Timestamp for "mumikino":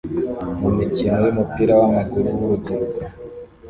0.59-1.15